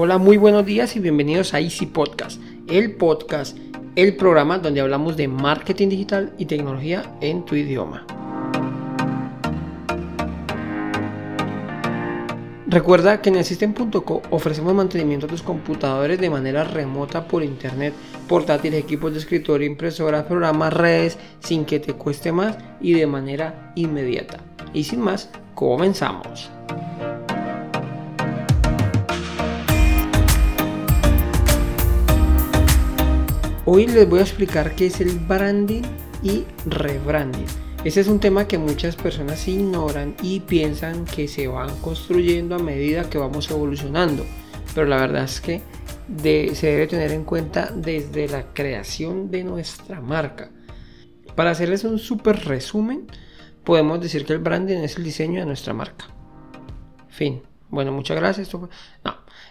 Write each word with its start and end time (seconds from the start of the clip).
Hola, 0.00 0.16
muy 0.16 0.36
buenos 0.36 0.64
días 0.64 0.94
y 0.94 1.00
bienvenidos 1.00 1.54
a 1.54 1.60
Easy 1.60 1.84
Podcast, 1.84 2.40
el 2.68 2.92
podcast, 2.92 3.58
el 3.96 4.14
programa 4.14 4.60
donde 4.60 4.80
hablamos 4.80 5.16
de 5.16 5.26
marketing 5.26 5.88
digital 5.88 6.32
y 6.38 6.44
tecnología 6.44 7.16
en 7.20 7.44
tu 7.44 7.56
idioma. 7.56 8.06
Recuerda 12.68 13.20
que 13.20 13.30
en 13.30 13.36
el 13.38 13.44
System.co 13.44 14.22
ofrecemos 14.30 14.72
mantenimiento 14.72 15.26
a 15.26 15.30
tus 15.30 15.42
computadores 15.42 16.20
de 16.20 16.30
manera 16.30 16.62
remota 16.62 17.26
por 17.26 17.42
internet, 17.42 17.92
portátiles, 18.28 18.78
equipos 18.84 19.12
de 19.14 19.18
escritorio, 19.18 19.66
impresoras, 19.66 20.26
programas, 20.26 20.74
redes, 20.74 21.18
sin 21.40 21.64
que 21.64 21.80
te 21.80 21.94
cueste 21.94 22.30
más 22.30 22.56
y 22.80 22.92
de 22.92 23.08
manera 23.08 23.72
inmediata. 23.74 24.38
Y 24.72 24.84
sin 24.84 25.00
más, 25.00 25.28
comenzamos. 25.56 26.52
Hoy 33.70 33.86
les 33.86 34.08
voy 34.08 34.20
a 34.20 34.22
explicar 34.22 34.74
qué 34.74 34.86
es 34.86 34.98
el 35.02 35.18
branding 35.18 35.82
y 36.22 36.46
rebranding. 36.64 37.44
Ese 37.84 38.00
es 38.00 38.08
un 38.08 38.18
tema 38.18 38.48
que 38.48 38.56
muchas 38.56 38.96
personas 38.96 39.46
ignoran 39.46 40.16
y 40.22 40.40
piensan 40.40 41.04
que 41.04 41.28
se 41.28 41.48
van 41.48 41.78
construyendo 41.82 42.54
a 42.54 42.60
medida 42.60 43.10
que 43.10 43.18
vamos 43.18 43.50
evolucionando. 43.50 44.24
Pero 44.74 44.86
la 44.86 44.96
verdad 44.96 45.24
es 45.24 45.42
que 45.42 45.60
se 46.54 46.66
debe 46.66 46.86
tener 46.86 47.12
en 47.12 47.24
cuenta 47.24 47.70
desde 47.70 48.26
la 48.28 48.54
creación 48.54 49.30
de 49.30 49.44
nuestra 49.44 50.00
marca. 50.00 50.50
Para 51.34 51.50
hacerles 51.50 51.84
un 51.84 51.98
súper 51.98 52.46
resumen, 52.46 53.06
podemos 53.64 54.00
decir 54.00 54.24
que 54.24 54.32
el 54.32 54.38
branding 54.38 54.78
es 54.78 54.96
el 54.96 55.04
diseño 55.04 55.40
de 55.40 55.46
nuestra 55.46 55.74
marca. 55.74 56.06
Fin. 57.10 57.42
Bueno, 57.68 57.92
muchas 57.92 58.16
gracias. 58.16 58.48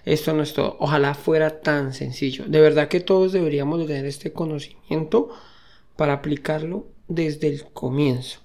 Esto 0.08 0.34
no 0.34 0.44
es 0.44 0.54
todo. 0.54 0.78
Ojalá 0.80 1.14
fuera 1.14 1.60
tan 1.60 1.94
sencillo. 1.94 2.46
De 2.48 2.62
verdad 2.62 2.88
que 2.88 3.02
todos 3.02 3.34
deberíamos 3.34 3.80
de 3.80 3.88
tener 3.88 4.06
este 4.06 4.32
conocimiento 4.32 5.30
para 5.98 6.14
aplicarlo 6.14 6.88
desde 7.10 7.48
el 7.48 7.66
comienzo. 7.66 8.40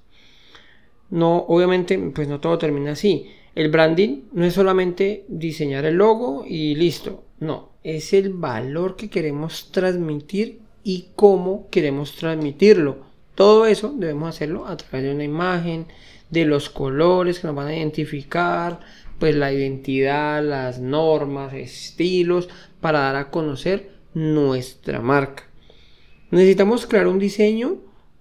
No, 1.10 1.36
obviamente, 1.46 1.96
pues 2.14 2.26
no 2.26 2.40
todo 2.40 2.58
termina 2.58 2.92
así. 2.92 3.30
El 3.54 3.70
branding 3.70 4.22
no 4.32 4.44
es 4.44 4.54
solamente 4.54 5.24
diseñar 5.28 5.84
el 5.84 5.96
logo 5.96 6.44
y 6.44 6.74
listo. 6.74 7.22
No, 7.38 7.70
es 7.84 8.12
el 8.12 8.30
valor 8.30 8.96
que 8.96 9.08
queremos 9.08 9.70
transmitir 9.70 10.62
y 10.82 11.10
cómo 11.14 11.68
queremos 11.70 12.16
transmitirlo. 12.16 13.04
Todo 13.36 13.66
eso 13.66 13.94
debemos 13.96 14.30
hacerlo 14.30 14.66
a 14.66 14.76
través 14.76 15.04
de 15.04 15.14
una 15.14 15.24
imagen, 15.24 15.86
de 16.30 16.46
los 16.46 16.70
colores 16.70 17.38
que 17.38 17.46
nos 17.46 17.54
van 17.54 17.68
a 17.68 17.76
identificar, 17.76 18.80
pues 19.22 19.36
la 19.36 19.52
identidad, 19.52 20.42
las 20.42 20.80
normas, 20.80 21.54
estilos, 21.54 22.48
para 22.80 23.02
dar 23.02 23.14
a 23.14 23.30
conocer 23.30 23.92
nuestra 24.14 25.00
marca. 25.00 25.44
Necesitamos 26.32 26.86
crear 26.86 27.06
un 27.06 27.20
diseño 27.20 27.78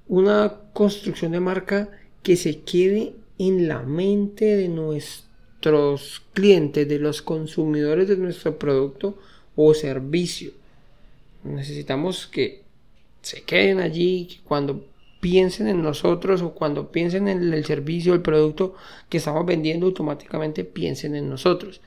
una 0.07 0.59
construcción 0.73 1.31
de 1.31 1.39
marca 1.39 1.89
que 2.21 2.35
se 2.35 2.61
quede 2.61 3.15
en 3.39 3.67
la 3.67 3.81
mente 3.81 4.45
de 4.45 4.67
nuestros 4.67 6.21
clientes, 6.33 6.87
de 6.87 6.99
los 6.99 7.23
consumidores 7.23 8.07
de 8.07 8.17
nuestro 8.17 8.59
producto 8.59 9.17
o 9.55 9.73
servicio. 9.73 10.51
Necesitamos 11.43 12.27
que 12.27 12.61
se 13.23 13.41
queden 13.41 13.79
allí, 13.79 14.27
que 14.27 14.43
cuando 14.43 14.85
piensen 15.21 15.67
en 15.67 15.81
nosotros 15.81 16.41
o 16.41 16.51
cuando 16.51 16.91
piensen 16.91 17.29
en 17.29 17.53
el 17.53 17.63
servicio 17.63 18.13
el 18.13 18.21
producto 18.21 18.75
que 19.07 19.19
estamos 19.19 19.45
vendiendo, 19.45 19.85
automáticamente 19.85 20.65
piensen 20.65 21.15
en 21.15 21.29
nosotros. 21.29 21.79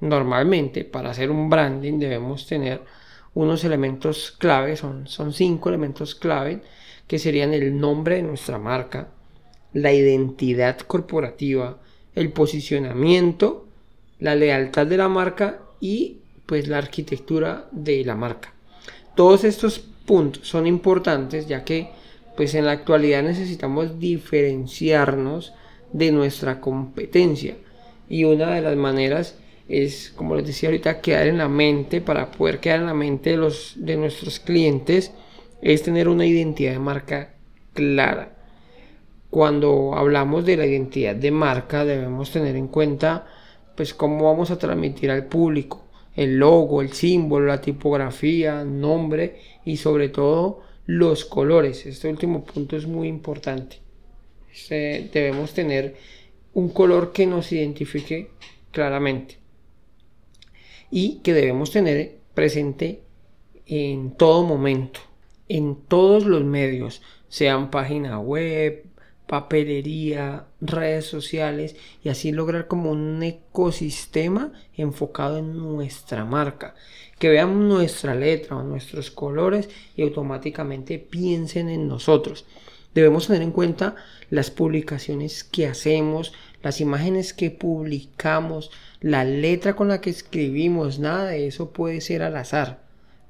Normalmente, 0.00 0.84
para 0.84 1.10
hacer 1.10 1.30
un 1.30 1.48
branding 1.48 1.98
debemos 1.98 2.46
tener 2.46 2.82
unos 3.32 3.64
elementos 3.64 4.32
clave, 4.32 4.76
son, 4.76 5.06
son 5.06 5.32
cinco 5.32 5.68
elementos 5.68 6.14
clave 6.14 6.62
que 7.06 7.18
serían 7.18 7.54
el 7.54 7.78
nombre 7.78 8.16
de 8.16 8.22
nuestra 8.22 8.58
marca, 8.58 9.08
la 9.72 9.92
identidad 9.92 10.78
corporativa, 10.80 11.78
el 12.14 12.32
posicionamiento, 12.32 13.66
la 14.18 14.34
lealtad 14.34 14.86
de 14.86 14.96
la 14.96 15.08
marca 15.08 15.60
y 15.80 16.18
pues 16.44 16.66
la 16.66 16.78
arquitectura 16.78 17.68
de 17.70 18.04
la 18.04 18.16
marca. 18.16 18.52
Todos 19.14 19.44
estos 19.44 19.78
puntos 19.78 20.48
son 20.48 20.66
importantes 20.66 21.46
ya 21.46 21.64
que 21.64 21.99
pues 22.36 22.54
en 22.54 22.66
la 22.66 22.72
actualidad 22.72 23.22
necesitamos 23.22 23.98
diferenciarnos 23.98 25.52
de 25.92 26.12
nuestra 26.12 26.60
competencia 26.60 27.56
y 28.08 28.24
una 28.24 28.54
de 28.54 28.60
las 28.60 28.76
maneras 28.76 29.38
es 29.68 30.12
como 30.16 30.34
les 30.34 30.46
decía 30.46 30.68
ahorita 30.68 31.00
quedar 31.00 31.28
en 31.28 31.38
la 31.38 31.48
mente 31.48 32.00
para 32.00 32.30
poder 32.30 32.58
quedar 32.58 32.80
en 32.80 32.86
la 32.86 32.94
mente 32.94 33.30
de 33.30 33.36
los 33.36 33.74
de 33.76 33.96
nuestros 33.96 34.40
clientes 34.40 35.12
es 35.62 35.82
tener 35.82 36.08
una 36.08 36.26
identidad 36.26 36.72
de 36.72 36.78
marca 36.78 37.34
clara. 37.74 38.36
Cuando 39.28 39.94
hablamos 39.94 40.44
de 40.44 40.56
la 40.56 40.66
identidad 40.66 41.14
de 41.14 41.30
marca 41.30 41.84
debemos 41.84 42.32
tener 42.32 42.56
en 42.56 42.68
cuenta 42.68 43.26
pues 43.76 43.94
cómo 43.94 44.24
vamos 44.24 44.50
a 44.50 44.58
transmitir 44.58 45.10
al 45.10 45.26
público 45.26 45.84
el 46.16 46.38
logo, 46.38 46.82
el 46.82 46.92
símbolo, 46.92 47.46
la 47.46 47.60
tipografía, 47.60 48.64
nombre 48.64 49.40
y 49.64 49.76
sobre 49.76 50.08
todo 50.08 50.62
los 50.86 51.24
colores. 51.24 51.86
Este 51.86 52.08
último 52.08 52.44
punto 52.44 52.76
es 52.76 52.86
muy 52.86 53.08
importante. 53.08 53.78
Este, 54.52 55.08
debemos 55.12 55.52
tener 55.52 55.96
un 56.54 56.68
color 56.70 57.12
que 57.12 57.26
nos 57.26 57.52
identifique 57.52 58.30
claramente 58.72 59.38
y 60.90 61.18
que 61.18 61.32
debemos 61.32 61.70
tener 61.70 62.18
presente 62.34 63.02
en 63.66 64.10
todo 64.12 64.42
momento 64.42 65.00
en 65.50 65.74
todos 65.74 66.26
los 66.26 66.44
medios, 66.44 67.02
sean 67.28 67.72
página 67.72 68.20
web, 68.20 68.84
papelería, 69.30 70.46
redes 70.60 71.06
sociales 71.06 71.76
y 72.02 72.08
así 72.08 72.32
lograr 72.32 72.66
como 72.66 72.90
un 72.90 73.22
ecosistema 73.22 74.52
enfocado 74.76 75.38
en 75.38 75.56
nuestra 75.56 76.24
marca. 76.24 76.74
Que 77.16 77.28
vean 77.28 77.68
nuestra 77.68 78.16
letra 78.16 78.56
o 78.56 78.64
nuestros 78.64 79.12
colores 79.12 79.68
y 79.94 80.02
automáticamente 80.02 80.98
piensen 80.98 81.68
en 81.68 81.86
nosotros. 81.86 82.44
Debemos 82.92 83.28
tener 83.28 83.42
en 83.42 83.52
cuenta 83.52 83.94
las 84.30 84.50
publicaciones 84.50 85.44
que 85.44 85.68
hacemos, 85.68 86.32
las 86.60 86.80
imágenes 86.80 87.32
que 87.32 87.52
publicamos, 87.52 88.72
la 89.00 89.24
letra 89.24 89.76
con 89.76 89.86
la 89.86 90.00
que 90.00 90.10
escribimos, 90.10 90.98
nada 90.98 91.26
de 91.26 91.46
eso 91.46 91.70
puede 91.70 92.00
ser 92.00 92.22
al 92.22 92.36
azar. 92.36 92.82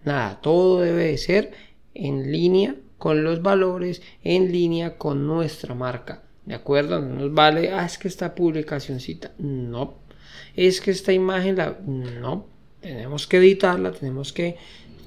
Nada, 0.07 0.41
todo 0.41 0.81
debe 0.81 1.09
de 1.09 1.19
ser 1.19 1.53
en 1.93 2.33
línea 2.33 2.75
con 3.01 3.25
los 3.25 3.43
valores, 3.43 4.03
en 4.23 4.53
línea 4.53 4.97
con 4.97 5.27
nuestra 5.27 5.75
marca. 5.75 6.23
¿De 6.45 6.55
acuerdo? 6.55 7.01
No 7.01 7.15
nos 7.17 7.35
vale, 7.35 7.73
ah, 7.73 7.85
es 7.85 7.99
que 7.99 8.07
esta 8.07 8.35
publicacióncita, 8.37 9.33
no. 9.39 9.95
Es 10.55 10.81
que 10.81 10.93
esta 10.93 11.13
imagen, 11.13 11.57
la, 11.57 11.79
no. 11.87 12.47
Tenemos 12.81 13.27
que 13.27 13.39
editarla, 13.39 13.91
tenemos 13.91 14.33
que 14.33 14.57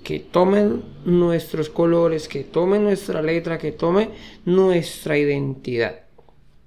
que 0.04 0.20
tomen 0.20 0.84
nuestros 1.06 1.70
colores, 1.70 2.28
que 2.28 2.44
tome 2.44 2.78
nuestra 2.78 3.22
letra, 3.22 3.58
que 3.58 3.72
tome 3.72 4.10
nuestra 4.44 5.18
identidad. 5.18 6.02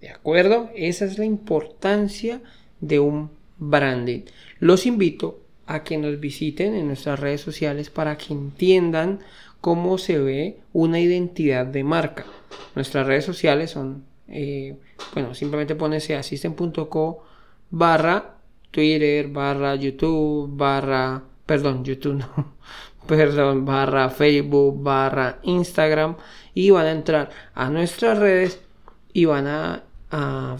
¿De 0.00 0.08
acuerdo? 0.08 0.70
Esa 0.74 1.04
es 1.04 1.18
la 1.18 1.26
importancia 1.26 2.40
de 2.80 2.98
un 2.98 3.30
branding. 3.58 4.22
Los 4.58 4.86
invito 4.86 5.40
a 5.66 5.82
que 5.82 5.98
nos 5.98 6.18
visiten 6.18 6.74
en 6.74 6.86
nuestras 6.86 7.20
redes 7.20 7.40
sociales 7.40 7.90
para 7.90 8.16
que 8.16 8.32
entiendan 8.32 9.20
cómo 9.60 9.98
se 9.98 10.18
ve 10.18 10.60
una 10.72 11.00
identidad 11.00 11.66
de 11.66 11.84
marca. 11.84 12.26
Nuestras 12.74 13.06
redes 13.06 13.24
sociales 13.24 13.70
son, 13.70 14.04
eh, 14.28 14.76
bueno, 15.14 15.34
simplemente 15.34 15.74
pones 15.74 16.10
asisten.co 16.10 17.24
barra 17.70 18.36
Twitter, 18.70 19.28
barra 19.28 19.74
YouTube, 19.74 20.50
barra, 20.54 21.22
perdón, 21.46 21.84
YouTube 21.84 22.14
no, 22.14 22.54
perdón, 23.06 23.64
barra 23.64 24.10
Facebook, 24.10 24.82
barra 24.82 25.38
Instagram 25.42 26.16
y 26.54 26.70
van 26.70 26.86
a 26.86 26.92
entrar 26.92 27.30
a 27.54 27.70
nuestras 27.70 28.18
redes 28.18 28.60
y 29.12 29.24
van 29.24 29.46
a, 29.46 29.82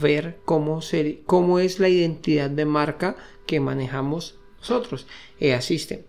ver 0.01 0.39
cómo, 0.45 0.81
cómo 1.25 1.59
es 1.59 1.79
la 1.79 1.89
identidad 1.89 2.51
de 2.51 2.65
marca 2.65 3.17
que 3.47 3.61
manejamos 3.61 4.39
nosotros, 4.59 5.07
e 5.39 5.55
asisten. 5.55 6.05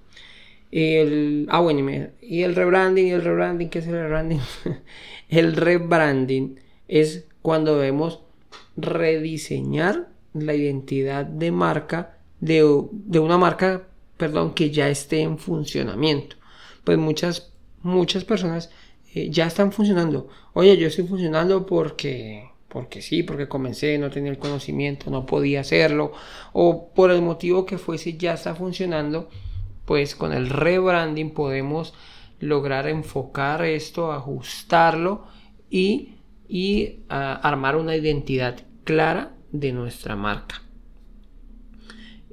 El, 0.80 1.48
ah, 1.50 1.60
bueno, 1.60 1.90
y 2.22 2.44
el 2.44 2.54
rebranding, 2.54 3.08
y 3.08 3.10
el 3.10 3.24
rebranding, 3.24 3.68
¿qué 3.70 3.80
es 3.80 3.88
el 3.88 3.94
rebranding? 3.94 4.42
el 5.30 5.56
rebranding 5.56 6.60
es 6.88 7.26
cuando 7.42 7.80
debemos 7.80 8.22
rediseñar 8.76 10.10
la 10.36 10.54
identidad 10.54 11.26
de 11.26 11.52
marca 11.52 12.20
de, 12.42 12.64
una 12.64 13.40
marca, 13.40 13.88
perdón, 14.18 14.54
que 14.54 14.70
ya 14.70 14.88
esté 14.88 15.22
en 15.22 15.40
funcionamiento. 15.40 16.36
Pues 16.84 17.00
muchas, 17.00 17.52
muchas 17.82 18.24
personas 18.24 18.70
eh, 19.16 19.32
ya 19.32 19.48
están 19.48 19.72
funcionando. 19.72 20.30
Oye, 20.54 20.78
yo 20.78 20.90
estoy 20.90 21.08
funcionando 21.08 21.66
porque, 21.66 22.52
porque 22.68 23.02
sí, 23.02 23.24
porque 23.24 23.48
comencé, 23.48 23.98
no 23.98 24.12
tenía 24.12 24.30
el 24.30 24.38
conocimiento, 24.38 25.10
no 25.10 25.26
podía 25.26 25.62
hacerlo, 25.62 26.12
o 26.54 26.90
por 26.94 27.10
el 27.10 27.24
motivo 27.24 27.66
que 27.66 27.80
fuese, 27.80 28.16
ya 28.16 28.36
está 28.36 28.54
funcionando 28.54 29.28
pues 29.88 30.16
con 30.16 30.34
el 30.34 30.50
rebranding 30.50 31.32
podemos 31.32 31.94
lograr 32.42 32.88
enfocar 32.88 33.64
esto, 33.64 34.12
ajustarlo 34.12 35.24
y, 35.70 36.16
y 36.50 37.00
armar 37.08 37.78
una 37.78 37.96
identidad 37.96 38.58
clara 38.84 39.38
de 39.54 39.72
nuestra 39.72 40.18
marca. 40.18 40.62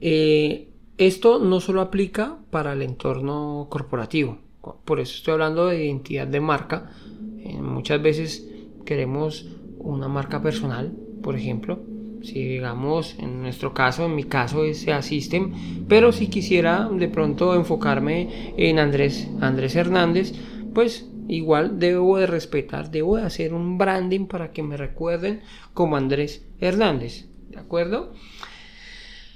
Eh, 0.01 0.69
esto 0.99 1.39
no 1.39 1.61
solo 1.61 1.81
aplica 1.81 2.39
para 2.51 2.73
el 2.73 2.83
entorno 2.83 3.69
corporativo, 3.71 4.39
por 4.85 4.99
eso 4.99 5.15
estoy 5.15 5.35
hablando 5.35 5.67
de 5.67 5.87
identidad 5.87 6.27
de 6.27 6.41
marca. 6.41 6.91
Eh, 7.39 7.61
muchas 7.61 8.03
veces 8.03 8.49
queremos 8.85 9.47
una 9.79 10.09
marca 10.09 10.43
personal, 10.43 10.93
por 11.23 11.37
ejemplo, 11.37 11.79
si 12.25 12.43
digamos 12.43 13.17
en 13.19 13.43
nuestro 13.43 13.75
caso, 13.75 14.07
en 14.07 14.15
mi 14.15 14.25
caso 14.25 14.65
es 14.65 14.81
SEA 14.81 15.03
System, 15.03 15.87
pero 15.89 16.13
si 16.13 16.29
quisiera 16.29 16.89
de 16.89 17.09
pronto 17.09 17.55
enfocarme 17.55 18.55
en 18.57 18.79
Andrés, 18.79 19.29
Andrés 19.41 19.77
Hernández, 19.77 20.33
pues 20.73 21.09
igual 21.29 21.79
debo 21.79 22.19
de 22.19 22.27
respetar, 22.27 22.91
debo 22.91 23.17
de 23.17 23.25
hacer 23.25 23.55
un 23.55 23.79
branding 23.79 24.27
para 24.27 24.53
que 24.53 24.63
me 24.63 24.77
recuerden 24.77 25.43
como 25.73 25.97
Andrés 25.97 26.47
Hernández, 26.61 27.27
¿de 27.51 27.59
acuerdo? 27.59 28.15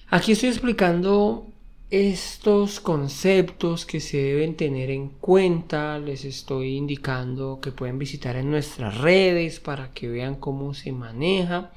Aquí 0.08 0.32
estoy 0.32 0.48
explicando 0.48 1.52
estos 1.90 2.80
conceptos 2.80 3.86
que 3.86 4.00
se 4.00 4.18
deben 4.18 4.56
tener 4.56 4.90
en 4.90 5.08
cuenta, 5.08 5.98
les 5.98 6.24
estoy 6.24 6.76
indicando 6.76 7.60
que 7.60 7.72
pueden 7.72 7.98
visitar 7.98 8.36
en 8.36 8.50
nuestras 8.50 8.98
redes 8.98 9.60
para 9.60 9.92
que 9.92 10.08
vean 10.08 10.34
cómo 10.34 10.74
se 10.74 10.92
maneja. 10.92 11.72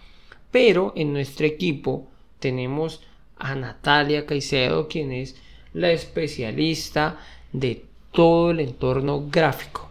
Pero 0.51 0.93
en 0.95 1.13
nuestro 1.13 1.45
equipo 1.45 2.07
tenemos 2.39 3.01
a 3.37 3.55
Natalia 3.55 4.25
Caicedo, 4.25 4.87
quien 4.87 5.11
es 5.11 5.35
la 5.73 5.91
especialista 5.91 7.19
de 7.53 7.85
todo 8.11 8.51
el 8.51 8.59
entorno 8.59 9.27
gráfico. 9.29 9.89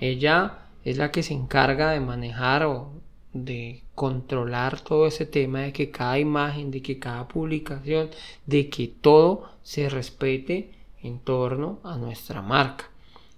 Ella 0.00 0.58
es 0.84 0.96
la 0.96 1.10
que 1.10 1.22
se 1.22 1.34
encarga 1.34 1.90
de 1.90 2.00
manejar 2.00 2.64
o 2.64 2.92
de 3.32 3.82
controlar 3.94 4.80
todo 4.80 5.06
ese 5.06 5.26
tema 5.26 5.60
de 5.60 5.72
que 5.72 5.90
cada 5.90 6.18
imagen, 6.18 6.70
de 6.70 6.82
que 6.82 6.98
cada 6.98 7.26
publicación, 7.28 8.10
de 8.46 8.70
que 8.70 8.88
todo 8.88 9.50
se 9.62 9.88
respete 9.88 10.70
en 11.02 11.18
torno 11.18 11.80
a 11.82 11.96
nuestra 11.96 12.42
marca. 12.42 12.90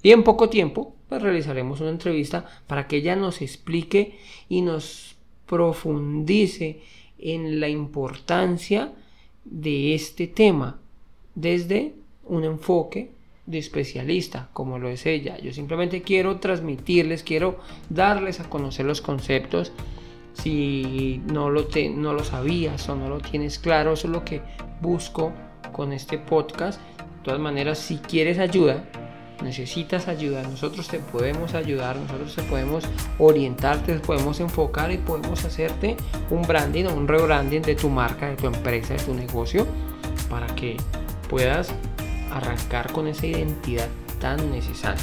Y 0.03 0.13
en 0.13 0.23
poco 0.23 0.49
tiempo 0.49 0.95
pues, 1.09 1.23
realizaremos 1.23 1.81
una 1.81 1.91
entrevista 1.91 2.47
para 2.67 2.87
que 2.87 2.97
ella 2.97 3.17
nos 3.17 3.43
explique 3.43 4.19
y 4.49 4.63
nos 4.63 5.17
profundice 5.51 6.79
en 7.19 7.59
la 7.59 7.69
importancia 7.69 8.93
de 9.45 9.97
este 9.97 10.29
tema 10.29 10.79
desde 11.35 11.95
un 12.25 12.45
enfoque 12.45 13.11
de 13.47 13.59
especialista 13.59 14.49
como 14.53 14.79
lo 14.79 14.89
es 14.89 15.07
ella. 15.07 15.39
Yo 15.39 15.53
simplemente 15.53 16.03
quiero 16.03 16.39
transmitirles, 16.39 17.25
quiero 17.25 17.59
darles 17.89 18.39
a 18.39 18.49
conocer 18.49 18.87
los 18.87 19.01
conceptos. 19.01 19.73
Si 20.35 21.21
no 21.27 21.51
lo, 21.51 21.67
te, 21.67 21.91
no 21.91 22.15
lo 22.15 22.23
sabías 22.23 22.89
o 22.89 22.95
no 22.95 23.09
lo 23.09 23.19
tienes 23.19 23.59
claro, 23.59 23.95
eso 23.95 24.07
es 24.07 24.13
lo 24.13 24.25
que 24.25 24.43
busco 24.81 25.33
con 25.73 25.93
este 25.93 26.17
podcast. 26.17 26.81
De 26.97 27.25
todas 27.25 27.41
maneras, 27.41 27.81
si 27.81 27.97
quieres 27.97 28.39
ayuda, 28.39 28.89
necesitas 29.43 30.09
ayuda, 30.09 30.43
nosotros 30.43 30.89
te 30.89 30.99
podemos 30.99 31.55
ayudar, 31.55 31.97
nosotros 31.97 32.35
te 32.35 32.43
podemos 32.43 32.85
orientar, 33.19 33.83
te 33.83 33.95
podemos 33.95 34.41
enfocar 34.41 34.93
y 34.93 34.99
podemos 34.99 35.45
hacerte 35.45 35.97
un 36.31 36.43
branding 36.43 36.85
o 36.87 36.95
un 36.95 37.09
rebranding 37.09 37.63
de 37.63 37.75
tu 37.75 37.89
marca, 37.89 38.29
de 38.29 38.37
tu 38.37 38.47
empresa, 38.47 38.95
de 38.95 39.03
tu 39.03 39.15
negocio, 39.15 39.67
para 40.29 40.47
que 40.55 40.77
puedas 41.29 41.73
arrancar 42.33 42.93
con 42.93 43.07
esa 43.07 43.27
identidad 43.27 43.89
tan 44.21 44.51
necesaria. 44.51 45.03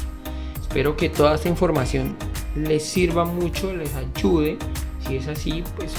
Espero 0.60 0.96
que 0.96 1.10
toda 1.10 1.36
esta 1.36 1.50
información 1.50 2.16
les 2.56 2.84
sirva 2.84 3.26
mucho, 3.26 3.74
les 3.76 3.94
ayude. 3.96 4.58
Si 5.00 5.16
es 5.16 5.28
así, 5.28 5.64
pues 5.76 5.94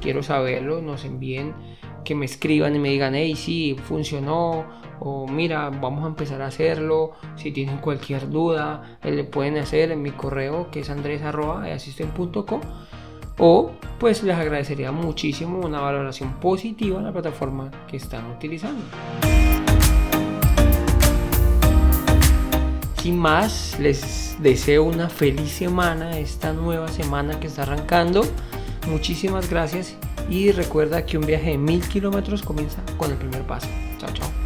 quiero 0.00 0.22
saberlo, 0.22 0.80
nos 0.80 1.04
envíen, 1.04 1.54
que 2.04 2.14
me 2.14 2.26
escriban 2.26 2.76
y 2.76 2.78
me 2.78 2.90
digan, 2.90 3.14
hey, 3.14 3.34
sí, 3.34 3.76
funcionó 3.88 4.66
o 5.00 5.26
mira, 5.26 5.70
vamos 5.70 6.04
a 6.04 6.08
empezar 6.08 6.42
a 6.42 6.46
hacerlo. 6.46 7.12
Si 7.36 7.52
tienen 7.52 7.78
cualquier 7.78 8.30
duda, 8.30 8.98
eh, 9.02 9.10
le 9.10 9.24
pueden 9.24 9.58
hacer 9.58 9.90
en 9.90 10.02
mi 10.02 10.10
correo 10.10 10.70
que 10.70 10.80
es 10.80 10.90
andres.asisten.com 10.90 12.60
o 13.38 13.72
pues 13.98 14.22
les 14.22 14.36
agradecería 14.36 14.92
muchísimo 14.92 15.58
una 15.58 15.80
valoración 15.80 16.34
positiva 16.34 16.98
en 16.98 17.04
la 17.04 17.12
plataforma 17.12 17.70
que 17.88 17.96
están 17.96 18.30
utilizando. 18.30 18.84
Sin 23.04 23.18
más, 23.18 23.78
les 23.78 24.36
deseo 24.40 24.84
una 24.84 25.10
feliz 25.10 25.50
semana, 25.50 26.18
esta 26.18 26.54
nueva 26.54 26.88
semana 26.88 27.38
que 27.38 27.48
está 27.48 27.62
arrancando. 27.62 28.22
Muchísimas 28.88 29.50
gracias 29.50 29.96
y 30.30 30.52
recuerda 30.52 31.04
que 31.04 31.18
un 31.18 31.26
viaje 31.26 31.50
de 31.50 31.58
mil 31.58 31.86
kilómetros 31.86 32.42
comienza 32.42 32.82
con 32.96 33.10
el 33.10 33.18
primer 33.18 33.42
paso. 33.42 33.68
Chao, 33.98 34.10
chao. 34.14 34.43